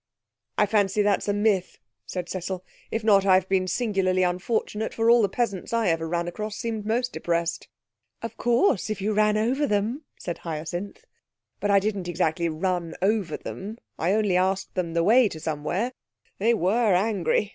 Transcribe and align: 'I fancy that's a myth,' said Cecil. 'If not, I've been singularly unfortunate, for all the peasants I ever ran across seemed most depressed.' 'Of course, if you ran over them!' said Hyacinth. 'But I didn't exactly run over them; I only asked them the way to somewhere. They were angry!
'I 0.57 0.65
fancy 0.65 1.03
that's 1.03 1.27
a 1.27 1.33
myth,' 1.33 1.77
said 2.07 2.27
Cecil. 2.27 2.65
'If 2.89 3.03
not, 3.03 3.23
I've 3.23 3.47
been 3.47 3.67
singularly 3.67 4.23
unfortunate, 4.23 4.95
for 4.95 5.11
all 5.11 5.21
the 5.21 5.29
peasants 5.29 5.73
I 5.73 5.89
ever 5.89 6.07
ran 6.09 6.27
across 6.27 6.55
seemed 6.57 6.87
most 6.87 7.13
depressed.' 7.13 7.67
'Of 8.23 8.35
course, 8.35 8.89
if 8.89 8.99
you 8.99 9.13
ran 9.13 9.37
over 9.37 9.67
them!' 9.67 10.01
said 10.17 10.39
Hyacinth. 10.39 11.05
'But 11.59 11.69
I 11.69 11.77
didn't 11.79 12.07
exactly 12.07 12.49
run 12.49 12.95
over 13.03 13.37
them; 13.37 13.77
I 13.99 14.13
only 14.13 14.37
asked 14.37 14.73
them 14.73 14.95
the 14.95 15.03
way 15.03 15.29
to 15.29 15.39
somewhere. 15.39 15.91
They 16.39 16.55
were 16.55 16.95
angry! 16.95 17.49